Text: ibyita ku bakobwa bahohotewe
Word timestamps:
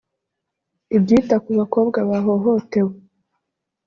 ibyita 0.95 1.35
ku 1.43 1.49
bakobwa 1.59 1.99
bahohotewe 2.09 2.93